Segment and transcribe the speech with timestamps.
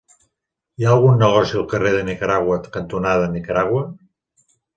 [0.79, 3.85] Hi ha algun negoci al carrer Nicaragua cantonada Nicaragua?